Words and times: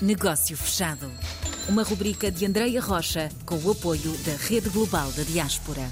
Negócio 0.00 0.56
Fechado. 0.56 1.10
Uma 1.68 1.82
rubrica 1.82 2.30
de 2.30 2.46
Andreia 2.46 2.80
Rocha 2.80 3.28
com 3.44 3.56
o 3.56 3.72
apoio 3.72 4.16
da 4.24 4.36
Rede 4.36 4.68
Global 4.68 5.10
da 5.10 5.24
Diaspora. 5.24 5.90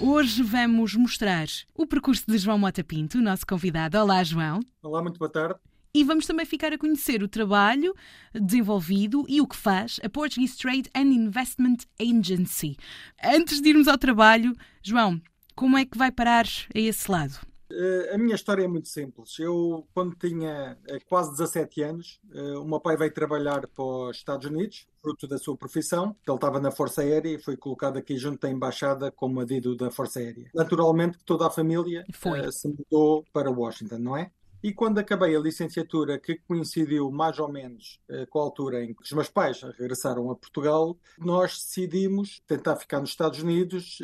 Hoje 0.00 0.42
vamos 0.42 0.94
mostrar 0.94 1.46
o 1.74 1.86
percurso 1.86 2.24
de 2.26 2.38
João 2.38 2.58
Mota 2.58 2.82
Pinto, 2.82 3.20
nosso 3.20 3.46
convidado. 3.46 3.98
Olá, 3.98 4.24
João. 4.24 4.60
Olá, 4.82 5.02
muito 5.02 5.18
boa 5.18 5.30
tarde. 5.30 5.60
E 5.92 6.02
vamos 6.02 6.24
também 6.24 6.46
ficar 6.46 6.72
a 6.72 6.78
conhecer 6.78 7.22
o 7.22 7.28
trabalho 7.28 7.94
desenvolvido 8.32 9.26
e 9.28 9.42
o 9.42 9.46
que 9.46 9.56
faz 9.56 10.00
a 10.02 10.08
Portuguese 10.08 10.56
Trade 10.56 10.88
and 10.94 11.12
Investment 11.12 11.78
Agency. 12.00 12.78
Antes 13.22 13.60
de 13.60 13.68
irmos 13.68 13.88
ao 13.88 13.98
trabalho, 13.98 14.56
João, 14.82 15.20
como 15.54 15.76
é 15.76 15.84
que 15.84 15.98
vai 15.98 16.10
parar 16.10 16.46
a 16.74 16.78
esse 16.78 17.10
lado? 17.10 17.40
Uh, 17.70 18.14
a 18.14 18.18
minha 18.18 18.34
história 18.34 18.64
é 18.64 18.68
muito 18.68 18.88
simples. 18.88 19.38
Eu, 19.38 19.86
quando 19.94 20.16
tinha 20.16 20.76
uh, 20.90 20.98
quase 21.08 21.30
17 21.30 21.82
anos, 21.82 22.20
uh, 22.34 22.60
o 22.60 22.64
meu 22.68 22.80
pai 22.80 22.96
veio 22.96 23.14
trabalhar 23.14 23.66
para 23.68 23.84
os 23.84 24.16
Estados 24.16 24.46
Unidos, 24.46 24.88
fruto 25.00 25.28
da 25.28 25.38
sua 25.38 25.56
profissão. 25.56 26.16
Ele 26.26 26.34
estava 26.34 26.60
na 26.60 26.72
Força 26.72 27.02
Aérea 27.02 27.30
e 27.30 27.38
foi 27.38 27.56
colocado 27.56 27.96
aqui 27.96 28.16
junto 28.16 28.40
da 28.40 28.50
Embaixada 28.50 29.10
como 29.12 29.40
adido 29.40 29.76
da 29.76 29.90
Força 29.90 30.18
Aérea. 30.18 30.50
Naturalmente, 30.52 31.18
toda 31.24 31.46
a 31.46 31.50
família 31.50 32.04
se 32.50 32.68
mudou 32.68 33.24
para 33.32 33.50
Washington, 33.50 33.98
não 33.98 34.16
é? 34.16 34.30
E 34.62 34.74
quando 34.74 34.98
acabei 34.98 35.34
a 35.34 35.40
licenciatura, 35.40 36.18
que 36.18 36.36
coincidiu 36.36 37.10
mais 37.10 37.38
ou 37.38 37.50
menos 37.50 37.98
com 38.28 38.40
a 38.40 38.42
altura 38.42 38.84
em 38.84 38.92
que 38.92 39.02
os 39.02 39.12
meus 39.12 39.30
pais 39.30 39.62
regressaram 39.62 40.30
a 40.30 40.36
Portugal, 40.36 40.98
nós 41.18 41.52
decidimos 41.52 42.42
tentar 42.46 42.76
ficar 42.76 43.00
nos 43.00 43.08
Estados 43.08 43.42
Unidos 43.42 43.98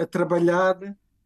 a 0.00 0.06
trabalhar 0.06 0.78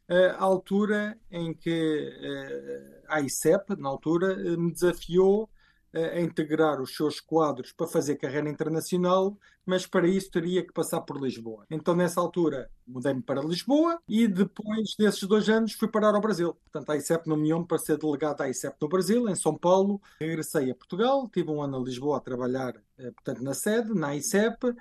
eh, 0.09 0.35
a 0.39 0.43
altura 0.43 1.19
em 1.31 1.53
que 1.53 1.71
eh, 1.71 3.03
a 3.09 3.21
ICEP, 3.21 3.77
na 3.77 3.89
altura, 3.89 4.37
me 4.57 4.73
desafiou 4.73 5.49
a 5.91 6.21
integrar 6.21 6.83
os 6.83 6.95
seus 6.95 7.19
quadros 7.19 7.73
para 7.73 7.87
fazer 7.87 8.17
carreira 8.17 8.49
internacional, 8.49 9.37
mas 9.65 9.87
para 9.87 10.07
isso 10.07 10.31
teria 10.31 10.65
que 10.65 10.73
passar 10.73 11.01
por 11.01 11.21
Lisboa. 11.21 11.67
Então, 11.71 11.95
nessa 11.95 12.21
altura, 12.21 12.71
mudei-me 12.87 13.23
para 13.23 13.43
Lisboa 13.43 13.99
e 14.07 14.29
depois 14.29 14.95
desses 14.99 15.23
dois 15.25 15.49
anos 15.49 15.73
fui 15.73 15.89
parar 15.89 16.15
ao 16.15 16.21
Brasil. 16.21 16.55
Portanto, 16.55 16.91
a 16.91 16.97
ICEP 16.97 17.27
nomeou-me 17.27 17.67
para 17.67 17.79
ser 17.79 17.97
delegado 17.97 18.37
da 18.37 18.49
ICEP 18.49 18.77
no 18.81 18.89
Brasil, 18.89 19.29
em 19.29 19.35
São 19.35 19.57
Paulo. 19.57 20.01
Regressei 20.21 20.71
a 20.71 20.75
Portugal, 20.75 21.29
tive 21.29 21.51
um 21.51 21.63
ano 21.63 21.79
a 21.79 21.81
Lisboa 21.81 22.19
a 22.19 22.21
trabalhar, 22.21 22.75
portanto, 22.97 23.43
na 23.43 23.55
sede, 23.55 23.93
na 23.95 24.15
ICEP. 24.15 24.75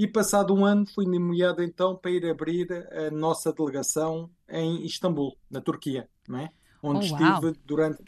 E 0.00 0.08
passado 0.08 0.54
um 0.54 0.64
ano 0.64 0.86
fui 0.86 1.04
nomeado 1.04 1.62
então 1.62 1.94
para 1.94 2.10
ir 2.10 2.24
abrir 2.24 2.72
a 2.72 3.10
nossa 3.10 3.52
delegação 3.52 4.30
em 4.48 4.82
Istambul, 4.86 5.36
na 5.50 5.60
Turquia, 5.60 6.08
não 6.26 6.38
é? 6.38 6.50
onde 6.82 7.00
oh, 7.00 7.02
estive 7.02 7.60
durante 7.66 8.02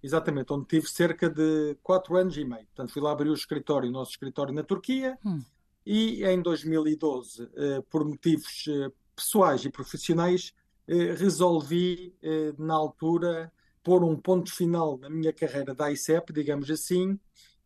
Exatamente, 0.00 0.52
onde 0.52 0.66
tive 0.66 0.88
cerca 0.88 1.28
de 1.28 1.76
4 1.82 2.16
anos 2.16 2.36
e 2.36 2.44
meio. 2.44 2.66
Portanto, 2.66 2.92
fui 2.92 3.02
lá 3.02 3.10
abrir 3.10 3.30
o 3.30 3.34
escritório, 3.34 3.88
o 3.88 3.92
nosso 3.92 4.12
escritório 4.12 4.54
na 4.54 4.62
Turquia, 4.62 5.18
hum. 5.26 5.42
e 5.84 6.24
em 6.24 6.40
2012, 6.40 7.50
eh, 7.52 7.82
por 7.90 8.04
motivos 8.04 8.64
eh, 8.68 8.92
pessoais 9.16 9.64
e 9.64 9.70
profissionais, 9.70 10.54
eh, 10.86 11.14
resolvi, 11.14 12.14
na 12.56 12.74
altura, 12.74 13.52
pôr 13.82 14.04
um 14.04 14.14
ponto 14.14 14.54
final 14.54 14.98
na 14.98 15.10
minha 15.10 15.32
carreira 15.32 15.74
da 15.74 15.90
ICEP, 15.90 16.32
digamos 16.32 16.70
assim, 16.70 17.18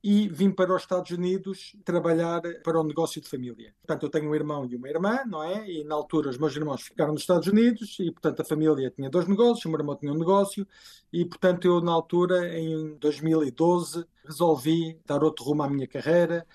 e 0.08 0.28
vim 0.28 0.52
para 0.52 0.72
os 0.72 0.82
Estados 0.82 1.10
Unidos 1.10 1.74
trabalhar 1.84 2.40
para 2.62 2.78
o 2.78 2.84
negócio 2.84 3.20
de 3.20 3.28
família. 3.28 3.74
Portanto, 3.80 4.06
eu 4.06 4.08
tenho 4.08 4.30
um 4.30 4.36
irmão 4.36 4.64
e 4.64 4.76
uma 4.76 4.88
irmã, 4.88 5.24
não 5.26 5.42
é? 5.42 5.68
E 5.68 5.82
na 5.82 5.96
altura 5.96 6.30
os 6.30 6.38
meus 6.38 6.54
irmãos 6.54 6.82
ficaram 6.82 7.12
nos 7.12 7.22
Estados 7.22 7.48
Unidos 7.48 7.96
e, 7.98 8.12
portanto, 8.12 8.40
a 8.40 8.44
família 8.44 8.88
tinha 8.88 9.10
dois 9.10 9.26
negócios, 9.26 9.64
o 9.64 9.68
meu 9.68 9.80
irmão 9.80 9.96
tinha 9.96 10.12
um 10.12 10.16
negócio 10.16 10.64
e, 11.12 11.24
portanto, 11.24 11.66
eu 11.66 11.80
na 11.80 11.90
altura, 11.90 12.56
em 12.56 12.96
2012, 12.98 14.06
resolvi 14.24 14.96
dar 15.04 15.24
outro 15.24 15.44
rumo 15.44 15.64
à 15.64 15.68
minha 15.68 15.88
carreira, 15.88 16.46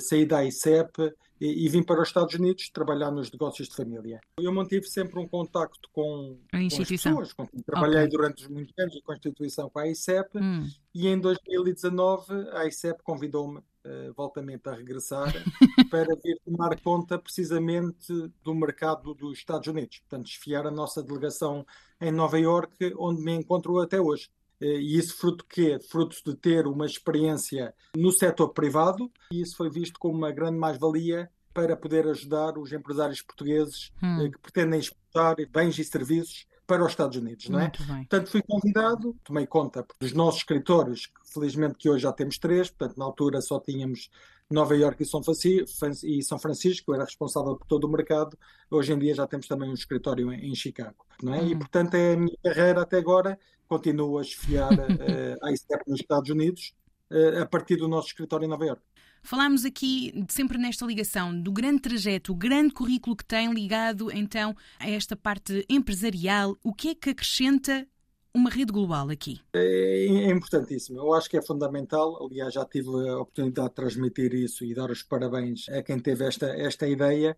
saí 0.00 0.24
da 0.24 0.44
ICEP 0.44 1.12
e, 1.40 1.66
e, 1.66 1.68
vim 1.68 1.82
para 1.82 2.00
os 2.00 2.06
Estados 2.06 2.34
Unidos 2.34 2.70
trabalhar 2.70 3.10
nos 3.10 3.32
negócios 3.32 3.68
de 3.68 3.74
família. 3.74 4.20
Eu 4.38 4.52
mantive 4.52 4.86
sempre 4.86 5.18
um 5.18 5.26
contacto 5.26 5.88
com, 5.92 6.38
a 6.52 6.62
instituição. 6.62 7.16
com 7.16 7.20
as 7.22 7.28
pessoas, 7.30 7.50
com 7.50 7.62
trabalhei 7.62 8.04
okay. 8.04 8.10
durante 8.10 8.48
muitos 8.48 8.72
anos 8.78 9.00
com 9.02 9.10
a 9.10 9.16
instituição, 9.16 9.68
com 9.68 9.78
a 9.80 9.88
ICEP, 9.88 10.38
hum. 10.38 10.68
e 10.94 11.08
em 11.08 11.18
2019 11.18 12.32
a 12.52 12.64
ICEP 12.66 13.02
convidou-me 13.02 13.58
uh, 13.58 14.12
voltamente 14.16 14.68
a 14.68 14.72
regressar 14.72 15.32
para 15.90 16.14
vir 16.22 16.40
tomar 16.44 16.80
conta 16.80 17.18
precisamente 17.18 18.12
do 18.44 18.54
mercado 18.54 19.12
dos 19.12 19.38
Estados 19.38 19.66
Unidos. 19.66 19.98
Portanto, 19.98 20.26
desfiar 20.26 20.64
a 20.64 20.70
nossa 20.70 21.02
delegação 21.02 21.66
em 22.00 22.12
Nova 22.12 22.38
Iorque, 22.38 22.94
onde 22.96 23.20
me 23.20 23.32
encontro 23.32 23.80
até 23.80 24.00
hoje. 24.00 24.30
Eh, 24.62 24.80
e 24.80 24.96
isso 24.96 25.16
fruto 25.16 25.44
de 25.44 25.54
quê? 25.54 25.78
Fruto 25.90 26.16
de 26.24 26.36
ter 26.36 26.66
uma 26.66 26.86
experiência 26.86 27.74
no 27.96 28.12
setor 28.12 28.50
privado 28.50 29.10
e 29.32 29.42
isso 29.42 29.56
foi 29.56 29.68
visto 29.68 29.98
como 29.98 30.16
uma 30.16 30.30
grande 30.30 30.56
mais-valia 30.56 31.28
para 31.52 31.76
poder 31.76 32.06
ajudar 32.06 32.56
os 32.56 32.72
empresários 32.72 33.20
portugueses 33.20 33.90
hum. 34.02 34.22
Eh, 34.22 34.30
que 34.30 34.38
pretendem 34.38 34.80
exportar 34.80 35.36
bens 35.50 35.78
e 35.78 35.84
serviços 35.84 36.46
para 36.66 36.84
os 36.84 36.92
Estados 36.92 37.18
Unidos, 37.18 37.48
não 37.48 37.60
é? 37.60 37.70
Portanto, 37.70 38.30
fui 38.30 38.40
convidado, 38.40 39.16
tomei 39.24 39.46
conta 39.46 39.84
dos 40.00 40.12
nossos 40.12 40.40
escritórios, 40.40 41.06
que 41.06 41.32
felizmente 41.34 41.74
que 41.76 41.90
hoje 41.90 42.04
já 42.04 42.12
temos 42.12 42.38
três, 42.38 42.70
portanto, 42.70 42.96
na 42.96 43.04
altura 43.04 43.42
só 43.42 43.60
tínhamos 43.60 44.08
Nova 44.52 44.76
Iorque 44.76 45.02
e 45.02 46.22
São, 46.22 46.38
Francisco, 46.38 46.94
era 46.94 47.04
responsável 47.04 47.56
por 47.56 47.66
todo 47.66 47.84
o 47.84 47.90
mercado, 47.90 48.38
hoje 48.70 48.92
em 48.92 48.98
dia 48.98 49.14
já 49.14 49.26
temos 49.26 49.46
também 49.46 49.68
um 49.68 49.74
escritório 49.74 50.32
em, 50.32 50.54
Chicago, 50.54 51.04
não 51.22 51.34
é? 51.34 51.42
Hum. 51.42 51.48
E, 51.48 51.56
portanto, 51.56 51.94
é 51.94 52.14
a 52.14 52.16
minha 52.16 52.36
carreira 52.42 52.82
até 52.82 52.98
agora, 52.98 53.38
continuo 53.66 54.18
a 54.18 54.22
esfiar 54.22 54.72
uh, 54.72 54.76
a 55.42 55.52
ICEP 55.52 55.82
nos 55.86 56.00
Estados 56.00 56.30
Unidos, 56.30 56.74
uh, 57.10 57.42
a 57.42 57.46
partir 57.46 57.76
do 57.76 57.88
nosso 57.88 58.08
escritório 58.08 58.44
em 58.44 58.48
Nova 58.48 58.64
Iorque. 58.64 58.92
Falámos 59.24 59.64
aqui 59.64 60.24
sempre 60.28 60.58
nesta 60.58 60.84
ligação 60.84 61.40
do 61.40 61.52
grande 61.52 61.80
trajeto, 61.80 62.32
o 62.32 62.34
grande 62.34 62.74
currículo 62.74 63.14
que 63.14 63.24
tem 63.24 63.52
ligado 63.54 64.10
então 64.10 64.54
a 64.80 64.90
esta 64.90 65.14
parte 65.14 65.64
empresarial. 65.70 66.56
O 66.62 66.74
que 66.74 66.88
é 66.88 66.94
que 66.94 67.10
acrescenta 67.10 67.86
uma 68.34 68.50
rede 68.50 68.72
global 68.72 69.10
aqui? 69.10 69.40
É, 69.52 70.06
é, 70.06 70.30
importantíssimo. 70.30 70.98
Eu 70.98 71.12
acho 71.14 71.28
que 71.28 71.36
é 71.36 71.42
fundamental. 71.42 72.24
Aliás, 72.24 72.54
já 72.54 72.64
tive 72.64 72.88
a 73.08 73.18
oportunidade 73.18 73.68
de 73.68 73.74
transmitir 73.74 74.34
isso 74.34 74.64
e 74.64 74.74
dar 74.74 74.90
os 74.90 75.02
parabéns 75.02 75.68
a 75.68 75.82
quem 75.82 75.98
teve 75.98 76.24
esta, 76.24 76.46
esta 76.46 76.88
ideia, 76.88 77.36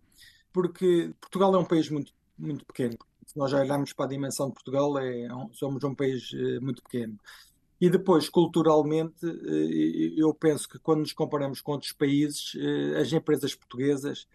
porque 0.53 1.13
Portugal 1.19 1.53
é 1.55 1.57
um 1.57 1.65
país 1.65 1.89
muito, 1.89 2.13
muito 2.37 2.65
pequeno. 2.65 2.97
Se 3.25 3.37
nós 3.37 3.51
já 3.51 3.59
olharmos 3.59 3.91
para 3.91 4.05
a 4.05 4.09
dimensão 4.09 4.47
de 4.47 4.53
Portugal, 4.53 4.97
é, 4.97 5.27
somos 5.51 5.83
um 5.83 5.93
país 5.93 6.31
eh, 6.33 6.59
muito 6.59 6.81
pequeno. 6.83 7.19
E 7.81 7.89
depois, 7.89 8.29
culturalmente, 8.29 9.25
eh, 9.25 10.13
eu 10.15 10.33
penso 10.33 10.69
que 10.69 10.79
quando 10.79 10.99
nos 10.99 11.11
comparamos 11.11 11.59
com 11.59 11.73
outros 11.73 11.91
países, 11.91 12.53
eh, 12.55 13.01
as 13.01 13.11
empresas 13.11 13.53
portuguesas 13.53 14.27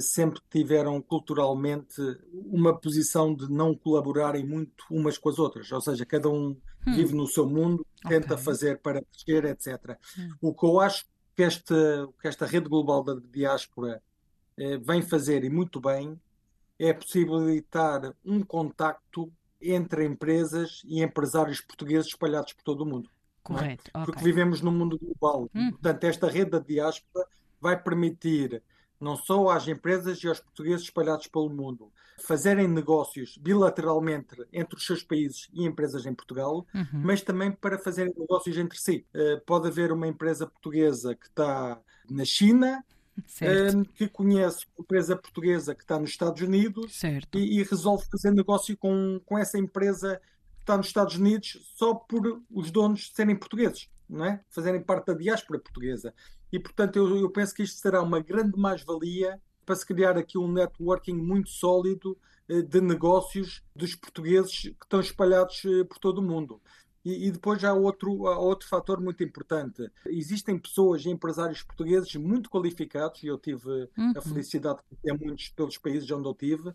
sempre 0.00 0.40
tiveram 0.50 1.00
culturalmente 1.00 2.00
uma 2.32 2.78
posição 2.78 3.34
de 3.34 3.50
não 3.50 3.74
colaborarem 3.74 4.44
muito 4.46 4.84
umas 4.90 5.16
com 5.16 5.28
as 5.28 5.38
outras, 5.38 5.72
ou 5.72 5.80
seja, 5.80 6.04
cada 6.04 6.28
um 6.28 6.48
hum. 6.86 6.94
vive 6.94 7.14
no 7.14 7.26
seu 7.26 7.48
mundo, 7.48 7.86
tenta 8.06 8.34
okay. 8.34 8.44
fazer 8.44 8.78
para 8.78 9.02
crescer, 9.02 9.44
etc. 9.46 9.98
Hum. 10.18 10.30
O 10.40 10.54
que 10.54 10.66
eu 10.66 10.80
acho 10.80 11.06
que 11.34 11.42
esta, 11.42 12.08
que 12.20 12.28
esta 12.28 12.44
rede 12.44 12.68
global 12.68 13.02
da 13.02 13.14
diáspora 13.14 14.02
vem 14.84 15.00
fazer, 15.00 15.44
e 15.44 15.50
muito 15.50 15.80
bem, 15.80 16.20
é 16.78 16.92
possibilitar 16.92 18.14
um 18.24 18.42
contacto 18.42 19.32
entre 19.60 20.04
empresas 20.04 20.82
e 20.84 21.02
empresários 21.02 21.60
portugueses 21.60 22.08
espalhados 22.08 22.52
por 22.52 22.62
todo 22.64 22.82
o 22.82 22.86
mundo. 22.86 23.08
É? 23.08 23.42
Correto. 23.42 23.90
É? 23.94 24.04
Porque 24.04 24.22
vivemos 24.22 24.60
num 24.60 24.72
mundo 24.72 24.98
global. 24.98 25.48
Hum. 25.54 25.70
Portanto, 25.70 26.04
esta 26.04 26.28
rede 26.28 26.50
da 26.50 26.58
diáspora 26.58 27.26
vai 27.60 27.80
permitir 27.80 28.62
não 29.02 29.16
só 29.16 29.50
às 29.50 29.66
empresas 29.68 30.22
e 30.22 30.28
aos 30.28 30.40
portugueses 30.40 30.82
espalhados 30.82 31.26
pelo 31.26 31.50
mundo 31.50 31.92
fazerem 32.22 32.68
negócios 32.68 33.36
bilateralmente 33.36 34.36
entre 34.52 34.76
os 34.76 34.86
seus 34.86 35.02
países 35.02 35.48
e 35.52 35.66
empresas 35.66 36.06
em 36.06 36.14
Portugal, 36.14 36.66
uhum. 36.72 36.86
mas 36.92 37.20
também 37.20 37.50
para 37.50 37.78
fazerem 37.78 38.14
negócios 38.16 38.56
entre 38.56 38.78
si. 38.78 39.04
Uh, 39.12 39.40
pode 39.44 39.66
haver 39.66 39.90
uma 39.90 40.06
empresa 40.06 40.46
portuguesa 40.46 41.16
que 41.16 41.26
está 41.26 41.80
na 42.08 42.24
China 42.24 42.84
um, 43.74 43.84
que 43.84 44.08
conhece 44.08 44.64
uma 44.76 44.84
empresa 44.84 45.16
portuguesa 45.16 45.74
que 45.74 45.82
está 45.82 45.98
nos 45.98 46.10
Estados 46.10 46.40
Unidos 46.40 46.92
e, 47.38 47.60
e, 47.60 47.62
resolve 47.62 48.06
fazer 48.10 48.30
negócio 48.30 48.76
com, 48.76 49.20
com 49.26 49.38
essa 49.38 49.58
empresa 49.58 50.20
que 50.56 50.62
está 50.62 50.76
nos 50.76 50.86
Estados 50.86 51.16
Unidos 51.16 51.58
só 51.76 51.94
por 51.94 52.42
os 52.50 52.70
donos 52.70 53.10
serem 53.14 53.36
portugueses. 53.36 53.88
não 54.08 54.24
é? 54.24 54.40
fazerem 54.48 54.82
parte 54.82 55.06
da 55.06 55.14
diáspora 55.14 55.58
portuguesa. 55.58 56.14
E, 56.52 56.58
portanto, 56.58 56.96
eu, 56.96 57.16
eu 57.16 57.30
penso 57.30 57.54
que 57.54 57.62
isto 57.62 57.80
será 57.80 58.02
uma 58.02 58.20
grande 58.20 58.58
mais-valia 58.58 59.40
para 59.64 59.74
se 59.74 59.86
criar 59.86 60.18
aqui 60.18 60.36
um 60.36 60.52
networking 60.52 61.14
muito 61.14 61.48
sólido 61.50 62.16
eh, 62.48 62.62
de 62.62 62.80
negócios 62.80 63.62
dos 63.74 63.94
portugueses 63.94 64.60
que 64.60 64.84
estão 64.84 65.00
espalhados 65.00 65.64
eh, 65.64 65.84
por 65.84 65.98
todo 65.98 66.18
o 66.18 66.22
mundo. 66.22 66.60
E, 67.04 67.26
e, 67.26 67.30
depois 67.32 67.64
há 67.64 67.72
outro, 67.72 68.28
há 68.28 68.38
outro 68.38 68.68
fator 68.68 69.00
muito 69.00 69.24
importante. 69.24 69.90
Existem 70.06 70.58
pessoas 70.58 71.04
e 71.04 71.10
empresários 71.10 71.62
portugueses 71.62 72.14
muito 72.14 72.48
qualificados, 72.48 73.22
e 73.22 73.26
eu 73.26 73.38
tive 73.38 73.88
uhum. 73.96 74.12
a 74.16 74.20
felicidade 74.20 74.80
de 74.90 74.96
ter 74.98 75.18
muitos 75.18 75.48
pelos 75.48 75.78
países 75.78 76.08
onde 76.10 76.28
eu 76.28 76.34
tive, 76.34 76.72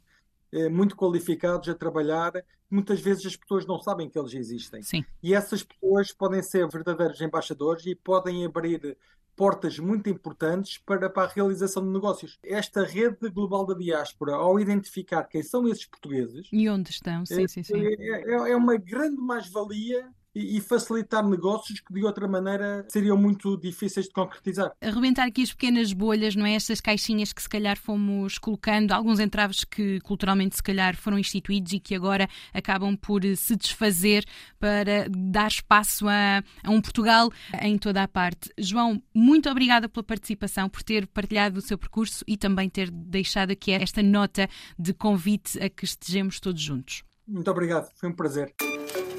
eh, 0.52 0.70
muito 0.70 0.96
qualificados 0.96 1.70
a 1.70 1.76
trabalhar. 1.76 2.34
Muitas 2.70 3.00
vezes 3.00 3.26
as 3.26 3.36
pessoas 3.36 3.66
não 3.66 3.80
sabem 3.80 4.10
que 4.10 4.20
eles 4.20 4.34
existem. 4.34 4.82
Sim. 4.82 5.06
E 5.24 5.34
essas 5.34 5.64
pessoas 5.64 6.12
podem 6.12 6.42
ser 6.42 6.68
verdadeiros 6.68 7.22
embaixadores 7.22 7.86
e 7.86 7.96
podem 7.96 8.46
abrir 8.46 8.98
portas 9.38 9.78
muito 9.78 10.10
importantes 10.10 10.80
para, 10.80 11.10
para 11.10 11.30
a 11.30 11.32
realização 11.32 11.86
de 11.86 11.94
negócios. 11.94 12.40
Esta 12.44 12.84
rede 12.84 13.30
global 13.30 13.66
da 13.66 13.76
diáspora, 13.76 14.34
ao 14.34 14.60
identificar 14.60 15.24
quem 15.26 15.44
são 15.44 15.68
esses 15.68 15.86
portugueses. 15.86 16.50
E 16.52 16.68
onde 16.68 16.90
estão, 16.90 17.24
sim, 17.26 17.44
é, 17.44 17.48
sim, 17.48 17.62
sim. 17.62 17.80
É, 17.80 18.34
é, 18.34 18.52
é 18.52 18.56
uma 18.56 18.76
grande 18.76 19.18
mais-valia 19.18 20.10
e, 20.38 20.62
facilitar 20.62 21.28
negócios 21.28 21.80
que 21.80 21.94
de 21.94 22.04
outra 22.04 22.28
maneira 22.28 22.86
seriam 22.90 23.18
muito 23.18 23.58
difíceis 23.58 24.08
de 24.08 24.14
concretizar. 24.14 24.72
Arrebentar 24.82 25.28
aqui 25.28 25.42
as 25.42 25.52
pequenas 25.52 25.94
bolhas, 25.94 26.36
não 26.36 26.46
é? 26.46 26.54
Estas 26.54 26.80
caixinhas 26.80 27.34
que 27.34 27.42
se 27.42 27.50
calhar 27.50 27.78
fomos 27.78 28.38
colocando, 28.38 28.92
alguns 28.92 29.20
entraves 29.20 29.64
que 29.64 30.00
culturalmente 30.02 30.56
se 30.56 30.64
calhar 30.64 30.96
foram 30.96 31.18
instituídos 31.18 31.74
e 31.74 31.80
que 31.80 31.96
agora 31.96 32.28
acabam 32.54 32.96
por 32.96 33.22
se 33.36 33.56
desfazer 33.56 34.26
para 34.60 35.08
dar 35.10 35.48
espaço 35.48 36.08
a, 36.08 36.44
a 36.64 36.72
um 36.72 36.82
Portugal 36.82 37.30
em 37.62 37.78
toda 37.78 38.04
a 38.04 38.08
parte. 38.08 38.52
João, 38.58 39.02
muito 39.14 39.50
obrigada 39.50 39.90
pela 39.90 40.04
participação, 40.04 40.70
por 40.70 40.84
ter 40.84 41.08
partilhado 41.08 41.60
o 41.60 41.62
seu 41.62 41.78
percurso 41.78 42.24
e 42.28 42.38
também 42.38 42.70
ter 42.70 42.92
deixado 42.92 43.52
aqui 43.52 43.72
esta 43.72 44.04
nota 44.04 44.50
de 44.78 44.94
convite 44.94 45.62
a 45.64 45.70
que 45.70 45.86
estejamos 45.86 46.40
todos 46.40 46.62
juntos. 46.62 47.04
Muito 47.28 47.50
obrigado, 47.52 47.90
foi 47.96 48.10
um 48.10 48.14
prazer. 48.14 48.54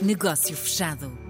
Negócio 0.00 0.56
fechado. 0.56 1.27